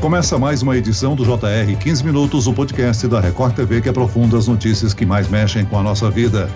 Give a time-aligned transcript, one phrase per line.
[0.00, 4.38] Começa mais uma edição do JR 15 Minutos, o podcast da Record TV que aprofunda
[4.38, 6.50] as notícias que mais mexem com a nossa vida.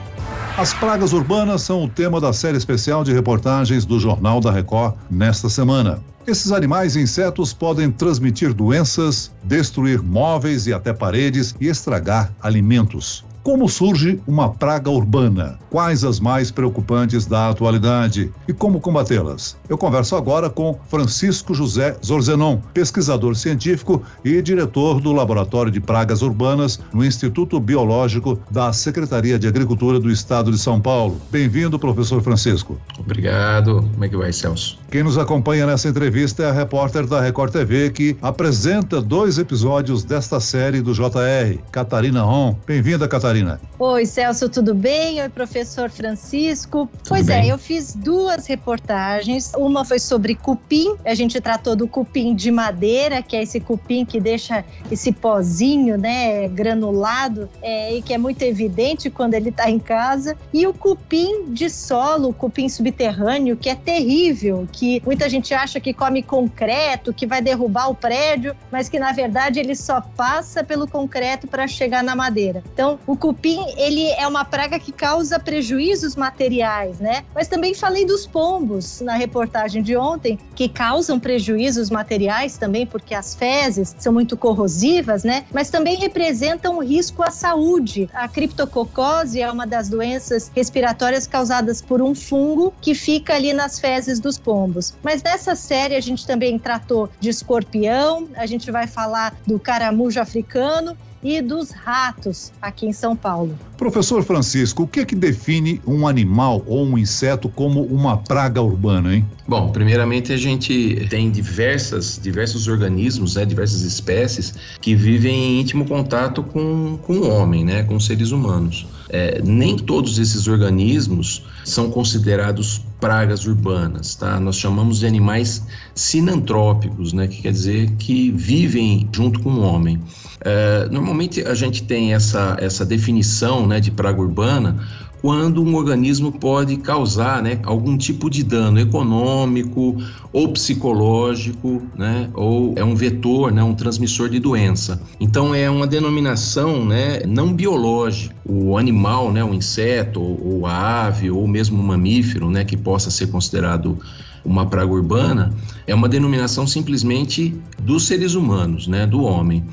[0.56, 4.94] As pragas urbanas são o tema da série especial de reportagens do Jornal da Record
[5.10, 6.02] nesta semana.
[6.26, 13.26] Esses animais e insetos podem transmitir doenças, destruir móveis e até paredes e estragar alimentos.
[13.44, 15.58] Como surge uma praga urbana?
[15.68, 18.32] Quais as mais preocupantes da atualidade?
[18.48, 19.54] E como combatê-las?
[19.68, 26.22] Eu converso agora com Francisco José Zorzenon, pesquisador científico e diretor do Laboratório de Pragas
[26.22, 31.20] Urbanas no Instituto Biológico da Secretaria de Agricultura do Estado de São Paulo.
[31.30, 32.80] Bem-vindo, professor Francisco.
[32.98, 33.86] Obrigado.
[33.92, 34.78] Como é que vai, Celso?
[34.90, 40.02] Quem nos acompanha nessa entrevista é a repórter da Record TV que apresenta dois episódios
[40.02, 42.56] desta série do JR, Catarina Ron.
[42.66, 43.33] Bem-vinda, Catarina.
[43.34, 43.60] Catarina.
[43.76, 45.20] Oi, Celso, tudo bem?
[45.20, 46.88] Oi, professor Francisco.
[46.92, 47.50] Tudo pois é, bem?
[47.50, 49.52] é, eu fiz duas reportagens.
[49.56, 50.94] Uma foi sobre cupim.
[51.04, 55.98] A gente tratou do cupim de madeira, que é esse cupim que deixa esse pozinho,
[55.98, 60.36] né, granulado, é, e que é muito evidente quando ele está em casa.
[60.52, 65.80] E o cupim de solo, o cupim subterrâneo, que é terrível, que muita gente acha
[65.80, 70.62] que come concreto, que vai derrubar o prédio, mas que na verdade ele só passa
[70.62, 72.62] pelo concreto para chegar na madeira.
[72.72, 77.24] Então, o cupim, ele é uma praga que causa prejuízos materiais, né?
[77.34, 83.14] Mas também falei dos pombos na reportagem de ontem, que causam prejuízos materiais também, porque
[83.14, 85.46] as fezes são muito corrosivas, né?
[85.54, 88.10] Mas também representam um risco à saúde.
[88.12, 93.80] A criptococose é uma das doenças respiratórias causadas por um fungo que fica ali nas
[93.80, 94.92] fezes dos pombos.
[95.02, 100.20] Mas nessa série a gente também tratou de escorpião, a gente vai falar do caramujo
[100.20, 100.94] africano
[101.24, 103.58] e dos ratos aqui em São Paulo.
[103.78, 108.60] Professor Francisco, o que é que define um animal ou um inseto como uma praga
[108.60, 109.26] urbana, hein?
[109.48, 115.86] Bom, primeiramente a gente tem diversas, diversos organismos, né, diversas espécies que vivem em íntimo
[115.86, 118.86] contato com, com o homem, né, com os seres humanos.
[119.08, 124.40] É, nem todos esses organismos são considerados pragas urbanas, tá?
[124.40, 125.62] Nós chamamos de animais
[125.94, 127.28] sinantrópicos, né?
[127.28, 130.00] Que quer dizer que vivem junto com o homem.
[130.40, 134.88] É, normalmente a gente tem essa, essa definição né, de praga urbana
[135.24, 139.96] quando um organismo pode causar né, algum tipo de dano econômico
[140.30, 145.00] ou psicológico, né, ou é um vetor, né, um transmissor de doença.
[145.18, 148.36] Então é uma denominação né, não biológica.
[148.44, 153.10] O animal, né, o inseto, ou a ave, ou mesmo o mamífero, né, que possa
[153.10, 153.98] ser considerado
[154.44, 155.54] uma praga urbana,
[155.86, 159.64] é uma denominação simplesmente dos seres humanos, né, do homem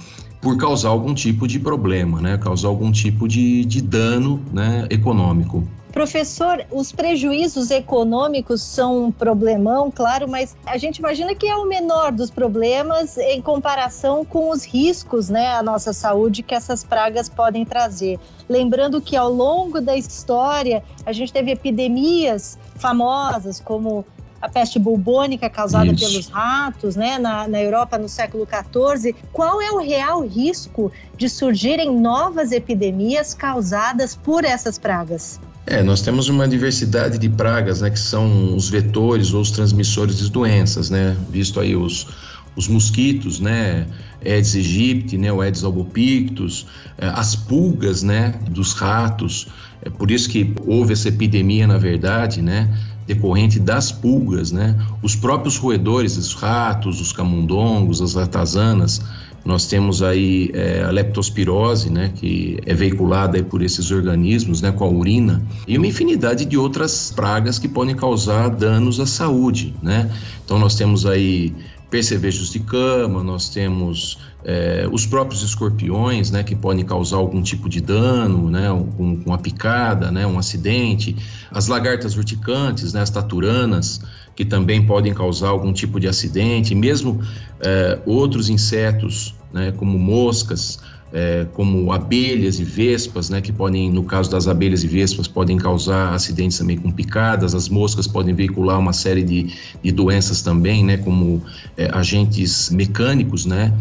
[0.41, 2.37] por causar algum tipo de problema, né?
[2.37, 5.63] Causar algum tipo de, de dano né, econômico.
[5.91, 11.67] Professor, os prejuízos econômicos são um problemão, claro, mas a gente imagina que é o
[11.67, 17.27] menor dos problemas em comparação com os riscos né, à nossa saúde que essas pragas
[17.27, 18.17] podem trazer.
[18.47, 24.05] Lembrando que ao longo da história a gente teve epidemias famosas como
[24.41, 26.05] a peste bubônica causada Isso.
[26.05, 29.15] pelos ratos, né, na, na Europa no século XIV.
[29.31, 35.39] Qual é o real risco de surgirem novas epidemias causadas por essas pragas?
[35.67, 40.17] É, nós temos uma diversidade de pragas, né, que são os vetores ou os transmissores
[40.17, 42.07] de doenças, né, visto aí os,
[42.55, 43.85] os mosquitos, né,
[44.25, 46.65] Aedes aegypti, né, o Aedes albopictus,
[46.97, 49.47] é, as pulgas, né, dos ratos,
[49.83, 52.67] é por isso que houve essa epidemia, na verdade, né,
[53.13, 54.75] decorrente das pulgas, né?
[55.01, 59.01] Os próprios roedores, os ratos, os camundongos, as ratazanas,
[59.43, 64.83] nós temos aí é, a leptospirose, né, que é veiculada por esses organismos, né, com
[64.83, 70.09] a urina, e uma infinidade de outras pragas que podem causar danos à saúde, né?
[70.45, 71.53] Então nós temos aí
[71.89, 77.69] percevejos de cama, nós temos é, os próprios escorpiões, né, que podem causar algum tipo
[77.69, 81.15] de dano, né, com uma picada, né, um acidente,
[81.51, 84.01] as lagartas urticantes, né, as taturanas,
[84.35, 87.21] que também podem causar algum tipo de acidente, mesmo
[87.59, 90.79] é, outros insetos, né, como moscas,
[91.13, 95.57] é, como abelhas e vespas, né, que podem, no caso das abelhas e vespas, podem
[95.57, 100.83] causar acidentes também com picadas, as moscas podem veicular uma série de, de doenças também,
[100.83, 101.43] né, como
[101.77, 103.73] é, agentes mecânicos, né,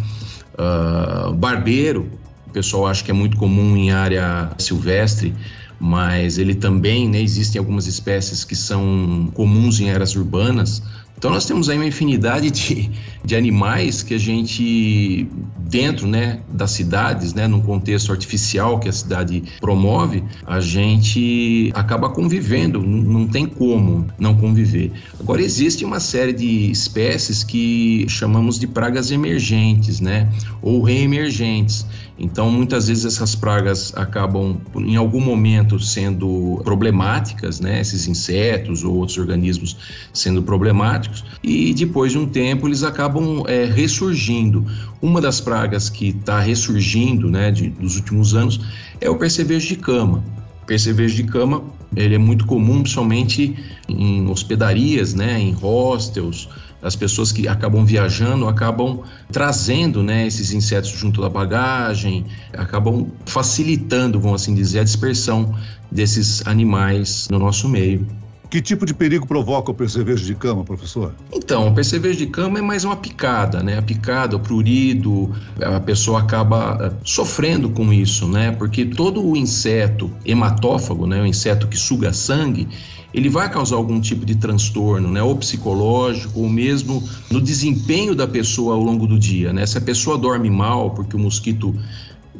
[0.60, 2.10] uh, barbeiro,
[2.46, 5.34] o pessoal acha que é muito comum em área silvestre,
[5.78, 10.82] mas ele também, né, existem algumas espécies que são comuns em áreas urbanas,
[11.20, 12.90] Então nós temos aí uma infinidade de,
[13.22, 15.28] de animais que a gente,
[15.58, 22.08] dentro né, das cidades, né, num contexto artificial que a cidade promove, a gente acaba
[22.08, 24.92] convivendo, não tem como não conviver.
[25.20, 30.26] Agora existe uma série de espécies que chamamos de pragas emergentes, né,
[30.62, 31.84] ou reemergentes.
[32.22, 37.80] Então, muitas vezes essas pragas acabam, em algum momento, sendo problemáticas, né?
[37.80, 39.74] Esses insetos ou outros organismos
[40.12, 41.09] sendo problemáticos,
[41.42, 44.64] e depois de um tempo eles acabam é, ressurgindo.
[45.00, 48.60] Uma das pragas que está ressurgindo, né, de, dos últimos anos,
[49.00, 50.22] é o percevejo de cama.
[50.62, 51.62] O percevejo de cama
[51.96, 53.56] ele é muito comum, principalmente
[53.88, 56.48] em hospedarias, né, em hostels,
[56.82, 62.24] as pessoas que acabam viajando acabam trazendo né, esses insetos junto da bagagem,
[62.54, 65.54] acabam facilitando, vamos assim dizer, a dispersão
[65.90, 68.06] desses animais no nosso meio.
[68.50, 71.14] Que tipo de perigo provoca o percevejo de cama, professor?
[71.32, 73.78] Então, o percevejo de cama é mais uma picada, né?
[73.78, 75.32] A picada, o prurido,
[75.62, 78.50] a pessoa acaba eh, sofrendo com isso, né?
[78.50, 81.22] Porque todo o inseto hematófago, né?
[81.22, 82.66] O inseto que suga sangue,
[83.14, 88.26] ele vai causar algum tipo de transtorno, né, ou psicológico, ou mesmo no desempenho da
[88.26, 89.66] pessoa ao longo do dia, né?
[89.66, 91.74] Se a pessoa dorme mal porque o mosquito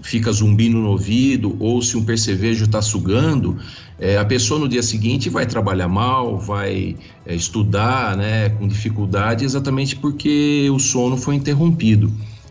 [0.02, 3.56] fica zumbindo no ouvido, ou se um percevejo está sugando,
[3.98, 9.44] é, a pessoa no dia seguinte vai trabalhar mal, vai é, estudar, né, com dificuldade,
[9.44, 12.10] exatamente porque o sono foi interrompido.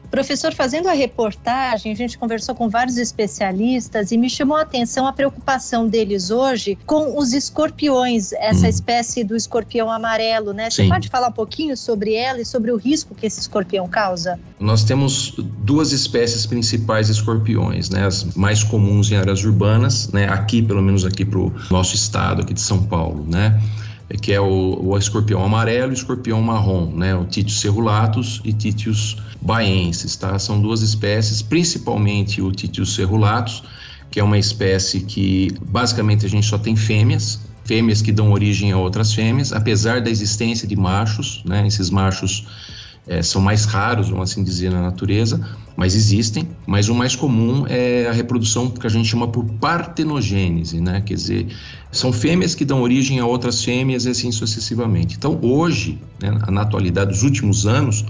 [0.09, 5.05] Professor, fazendo a reportagem, a gente conversou com vários especialistas e me chamou a atenção
[5.05, 8.69] a preocupação deles hoje com os escorpiões, essa hum.
[8.69, 10.69] espécie do escorpião amarelo, né?
[10.69, 10.89] Você Sim.
[10.89, 14.39] pode falar um pouquinho sobre ela e sobre o risco que esse escorpião causa?
[14.59, 18.05] Nós temos duas espécies principais de escorpiões, né?
[18.05, 20.27] As mais comuns em áreas urbanas, né?
[20.27, 23.61] Aqui, pelo menos aqui para o nosso estado, aqui de São Paulo, né?
[24.17, 27.15] Que é o, o escorpião amarelo e o escorpião marrom, né?
[27.15, 30.37] O Titius cerulatus e Titius baensis, tá?
[30.39, 33.63] São duas espécies, principalmente o Titius cerulatus,
[34.09, 38.71] que é uma espécie que basicamente a gente só tem fêmeas, fêmeas que dão origem
[38.71, 41.65] a outras fêmeas, apesar da existência de machos, né?
[41.67, 42.47] Esses machos
[43.09, 45.41] é, são mais raros, vamos assim dizer, na natureza,
[45.75, 46.47] mas existem.
[46.67, 51.01] Mas o mais comum é a reprodução que a gente chama por partenogênese, né?
[51.01, 51.47] Quer dizer,
[51.91, 55.15] são fêmeas que dão origem a outras fêmeas e assim sucessivamente.
[55.17, 58.05] Então, hoje, né, na atualidade, dos últimos anos,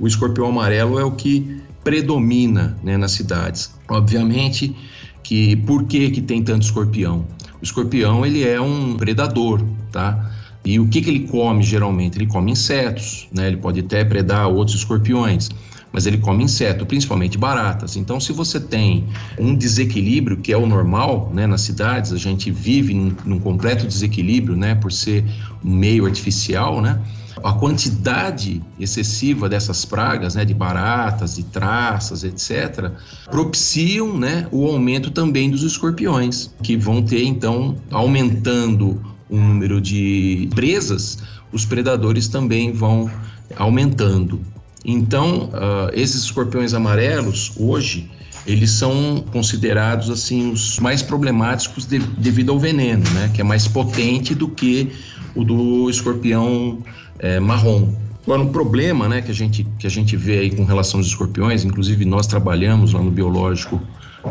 [0.00, 3.70] o escorpião amarelo é o que predomina né, nas cidades.
[3.86, 4.74] Obviamente
[5.22, 7.26] que por que, que tem tanto escorpião?
[7.60, 9.62] O escorpião ele é um predador,
[9.92, 10.32] tá?
[10.64, 12.18] E o que, que ele come geralmente?
[12.18, 13.48] Ele come insetos, né?
[13.48, 15.48] Ele pode até predar outros escorpiões,
[15.92, 17.96] mas ele come inseto, principalmente baratas.
[17.96, 19.06] Então, se você tem
[19.38, 21.46] um desequilíbrio, que é o normal, né?
[21.46, 24.74] Nas cidades, a gente vive num, num completo desequilíbrio, né?
[24.74, 25.24] Por ser
[25.64, 27.00] um meio artificial, né?
[27.42, 32.90] A quantidade excessiva dessas pragas, né, de baratas, de traças, etc.,
[33.30, 40.48] propiciam né, o aumento também dos escorpiões, que vão ter, então, aumentando o número de
[40.54, 41.18] presas,
[41.52, 43.10] os predadores também vão
[43.56, 44.40] aumentando.
[44.84, 48.10] Então, uh, esses escorpiões amarelos, hoje,
[48.46, 53.30] eles são considerados assim os mais problemáticos de, devido ao veneno, né?
[53.34, 54.90] Que é mais potente do que
[55.34, 56.78] o do escorpião
[57.18, 57.92] é, marrom.
[58.24, 61.06] Agora, um problema né, que, a gente, que a gente vê aí com relação aos
[61.06, 63.80] escorpiões, inclusive nós trabalhamos lá no biológico,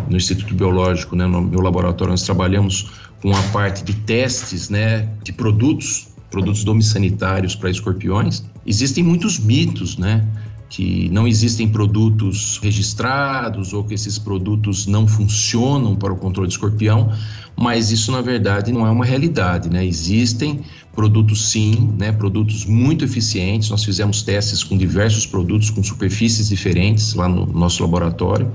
[0.08, 2.92] no Instituto Biológico, né, no meu laboratório, nós trabalhamos
[3.22, 8.44] com a parte de testes né, de produtos, produtos domissanitários para escorpiões.
[8.66, 10.26] Existem muitos mitos, né?
[10.70, 16.56] que não existem produtos registrados ou que esses produtos não funcionam para o controle de
[16.56, 17.12] escorpião,
[17.56, 19.86] mas isso na verdade não é uma realidade, né?
[19.86, 20.62] Existem
[20.94, 22.12] produtos sim, né?
[22.12, 23.70] Produtos muito eficientes.
[23.70, 28.52] Nós fizemos testes com diversos produtos com superfícies diferentes lá no nosso laboratório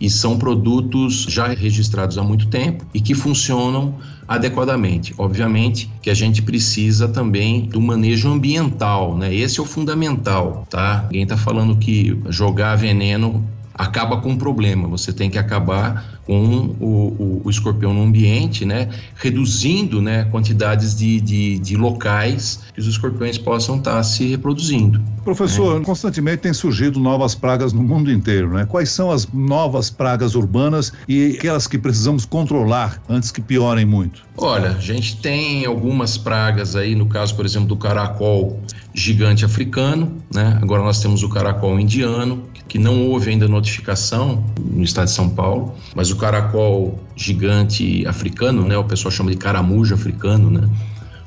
[0.00, 3.94] e são produtos já registrados há muito tempo e que funcionam
[4.26, 5.14] adequadamente.
[5.18, 9.34] Obviamente que a gente precisa também do manejo ambiental, né?
[9.34, 11.04] Esse é o fundamental, tá?
[11.06, 14.88] Ninguém está falando que jogar veneno acaba com o problema.
[14.88, 18.90] Você tem que acabar com o, o, o escorpião no ambiente, né?
[19.14, 25.00] Reduzindo né, quantidades de, de, de locais que os escorpiões possam estar se reproduzindo.
[25.24, 25.84] Professor, né?
[25.86, 28.66] constantemente tem surgido novas pragas no mundo inteiro, né?
[28.66, 34.22] Quais são as novas pragas urbanas e aquelas que precisamos controlar antes que piorem muito?
[34.36, 38.60] Olha, a gente tem algumas pragas aí, no caso, por exemplo, do caracol
[38.92, 40.58] gigante africano, né?
[40.60, 45.28] Agora nós temos o caracol indiano, que não houve ainda notificação no estado de São
[45.30, 48.76] Paulo, mas o caracol gigante africano, né?
[48.76, 50.68] O pessoal chama de caramujo africano, né?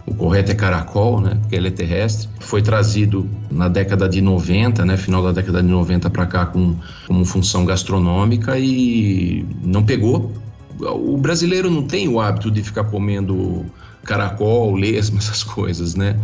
[0.06, 2.28] o correto é caracol, né, porque ele é terrestre.
[2.40, 6.76] Foi trazido na década de 90, né, final da década de 90 para cá com
[7.08, 10.32] como função gastronômica e não pegou.
[10.80, 13.66] O brasileiro não tem o hábito de ficar comendo
[14.04, 16.20] caracol, lesma, essas coisas, né?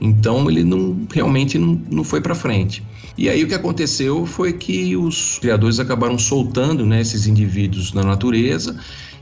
[0.00, 2.82] Então ele não realmente não, não foi para frente.
[3.18, 8.02] E aí o que aconteceu foi que os criadores acabaram soltando né, esses indivíduos na
[8.02, 8.74] natureza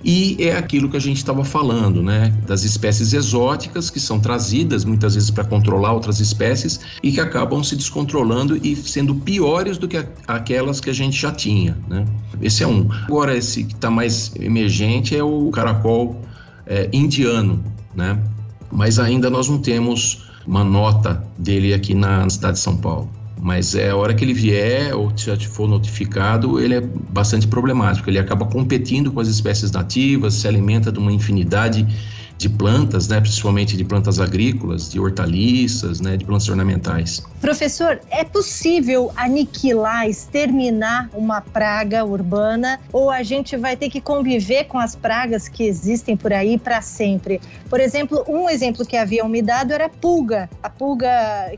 [0.05, 2.33] e é aquilo que a gente estava falando, né?
[2.47, 7.65] Das espécies exóticas que são trazidas muitas vezes para controlar outras espécies e que acabam
[7.65, 9.97] se descontrolando e sendo piores do que
[10.27, 12.05] aquelas que a gente já tinha, né?
[12.41, 12.88] Esse é um.
[13.09, 16.21] Agora, esse que está mais emergente é o caracol
[16.65, 17.61] é, indiano,
[17.99, 18.19] né?
[18.71, 23.11] Mas ainda nós não temos uma nota dele aqui na cidade de São Paulo.
[23.40, 28.09] Mas é a hora que ele vier ou já for notificado, ele é bastante problemático.
[28.09, 31.87] Ele acaba competindo com as espécies nativas, se alimenta de uma infinidade
[32.38, 37.21] de plantas, né, principalmente de plantas agrícolas, de hortaliças, né, de plantas ornamentais.
[37.40, 44.64] Professor, é possível aniquilar, exterminar uma praga urbana ou a gente vai ter que conviver
[44.64, 47.40] com as pragas que existem por aí para sempre?
[47.68, 51.09] Por exemplo, um exemplo que haviam me dado era a pulga, a pulga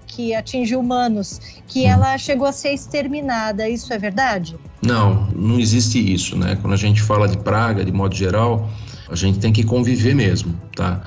[0.07, 1.91] que atinge humanos, que hum.
[1.91, 3.69] ela chegou a ser exterminada.
[3.69, 4.57] Isso é verdade?
[4.83, 6.57] Não, não existe isso, né?
[6.61, 8.67] Quando a gente fala de praga, de modo geral,
[9.11, 11.03] a gente tem que conviver mesmo, tá?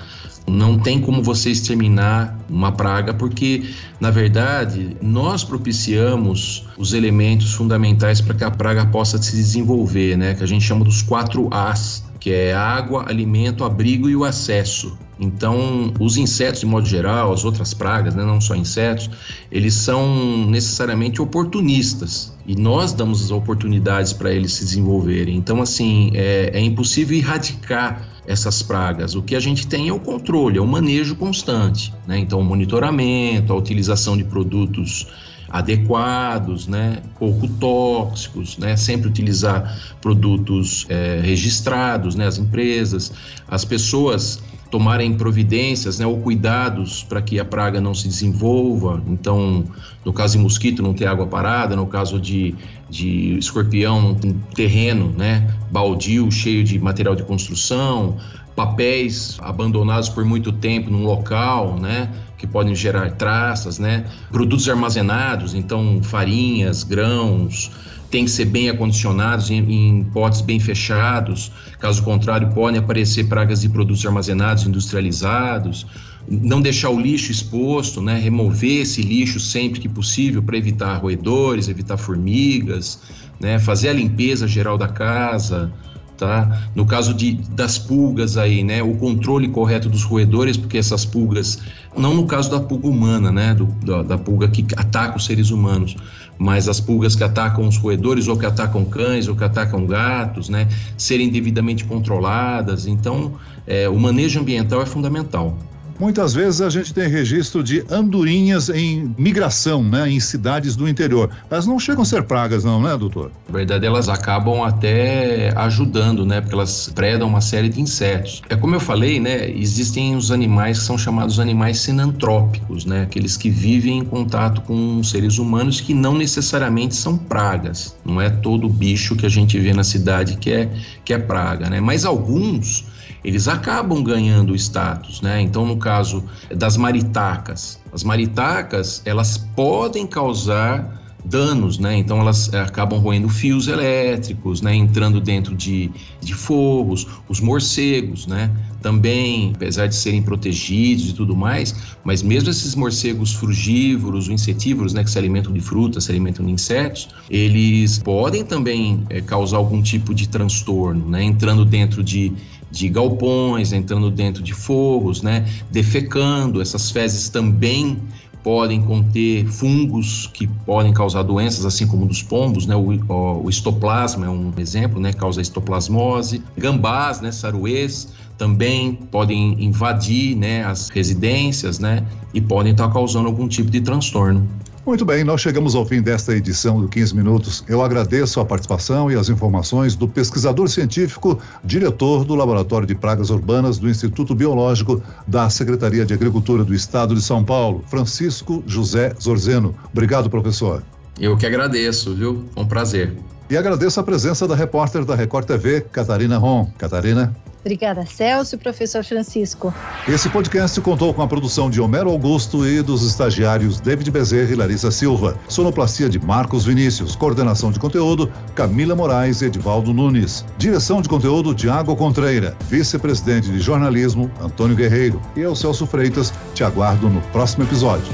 [0.45, 3.63] Não tem como você exterminar uma praga, porque,
[3.99, 10.33] na verdade, nós propiciamos os elementos fundamentais para que a praga possa se desenvolver, né?
[10.33, 14.97] Que a gente chama dos quatro As, que é água, alimento, abrigo e o acesso.
[15.19, 19.09] Então, os insetos, de modo geral, as outras pragas, né, não só insetos,
[19.51, 25.35] eles são necessariamente oportunistas e nós damos as oportunidades para eles se desenvolverem.
[25.35, 29.15] Então, assim, é, é impossível erradicar essas pragas.
[29.15, 31.93] O que a gente tem é o controle, é o manejo constante.
[32.07, 32.19] Né?
[32.19, 35.07] Então, o monitoramento, a utilização de produtos
[35.49, 43.11] adequados, né, pouco tóxicos, né, sempre utilizar produtos é, registrados, né, as empresas,
[43.47, 44.41] as pessoas
[44.73, 48.99] tomarem providências né, ou cuidados para que a praga não se desenvolva.
[49.05, 49.65] Então,
[50.03, 52.55] no caso de mosquito, não ter água parada, no caso de,
[52.93, 58.17] de escorpião, ter terreno né, baldio, cheio de material de construção,
[58.55, 62.09] papéis abandonados por muito tempo num local, né?
[62.37, 64.05] que podem gerar traças, né?
[64.29, 67.71] Produtos armazenados, então farinhas, grãos,
[68.11, 73.61] tem que ser bem acondicionados em, em, potes bem fechados, caso contrário podem aparecer pragas
[73.61, 75.87] de produtos armazenados, industrializados,
[76.27, 81.67] não deixar o lixo exposto, né, remover esse lixo sempre que possível para evitar roedores,
[81.67, 82.99] evitar formigas,
[83.39, 85.71] né, fazer a limpeza geral da casa,
[86.17, 86.69] tá?
[86.73, 91.59] No caso de, das pulgas aí, né, o controle correto dos roedores, porque essas pulgas,
[91.97, 95.51] não no caso da pulga humana, né, do, da, da pulga que ataca os seres
[95.51, 95.95] humanos,
[96.37, 100.49] mas as pulgas que atacam os roedores ou que atacam cães ou que atacam gatos,
[100.49, 102.87] né, serem devidamente controladas.
[102.87, 103.33] Então,
[103.67, 105.57] é, o manejo ambiental é fundamental.
[106.03, 111.29] Muitas vezes a gente tem registro de andorinhas em migração, né, em cidades do interior.
[111.49, 113.31] Elas não chegam a ser pragas, não, né, doutor?
[113.47, 118.41] Na verdade, elas acabam até ajudando, né, porque elas predam uma série de insetos.
[118.49, 123.37] É como eu falei, né, existem os animais que são chamados animais sinantrópicos, né, aqueles
[123.37, 127.95] que vivem em contato com seres humanos que não necessariamente são pragas.
[128.03, 130.69] Não é todo bicho que a gente vê na cidade que é
[131.05, 131.79] que é praga, né?
[131.79, 132.91] Mas alguns
[133.23, 135.41] eles acabam ganhando status, né?
[135.41, 136.23] Então, no caso
[136.55, 141.97] das maritacas, as maritacas, elas podem causar danos, né?
[141.97, 144.75] Então elas eh, acabam roendo fios elétricos, né?
[144.75, 145.89] Entrando dentro de,
[146.21, 148.51] de fogos, os morcegos, né?
[148.81, 155.03] Também, apesar de serem protegidos e tudo mais, mas mesmo esses morcegos frugívoros insetívoros, né?
[155.03, 159.81] Que se alimentam de frutas, se alimentam de insetos, eles podem também é, causar algum
[159.81, 161.23] tipo de transtorno, né?
[161.23, 162.33] Entrando dentro de
[162.73, 166.59] de galpões, entrando dentro de fogos, né, defecando.
[166.59, 167.99] Essas fezes também
[168.43, 172.75] podem conter fungos que podem causar doenças, assim como dos pombos, né?
[172.75, 175.13] O, o, o estoplasma é um exemplo, né?
[175.13, 176.43] Causa estoplasmose.
[176.57, 177.31] Gambás, né?
[177.31, 180.65] Saruês também podem invadir, né?
[180.65, 182.05] As residências, né?
[182.33, 184.45] E podem estar causando algum tipo de transtorno.
[184.85, 187.63] Muito bem, nós chegamos ao fim desta edição do 15 Minutos.
[187.69, 193.29] Eu agradeço a participação e as informações do pesquisador científico, diretor do Laboratório de Pragas
[193.29, 199.13] Urbanas do Instituto Biológico da Secretaria de Agricultura do Estado de São Paulo, Francisco José
[199.21, 199.73] Zorzeno.
[199.89, 200.83] Obrigado, professor.
[201.17, 202.43] Eu que agradeço, viu?
[202.53, 203.13] Um prazer.
[203.49, 206.69] E agradeço a presença da repórter da Record TV, Catarina Ron.
[206.77, 207.33] Catarina.
[207.63, 209.73] Obrigada, Celso e professor Francisco.
[210.05, 214.55] Esse podcast contou com a produção de Homero Augusto e dos estagiários David Bezerra e
[214.55, 215.39] Larissa Silva.
[215.47, 217.15] Sonoplastia de Marcos Vinícius.
[217.15, 220.45] Coordenação de conteúdo Camila Moraes e Edivaldo Nunes.
[220.57, 222.57] Direção de conteúdo Tiago Contreira.
[222.67, 225.21] Vice-presidente de jornalismo Antônio Guerreiro.
[225.33, 228.11] E eu, Celso Freitas, te aguardo no próximo episódio.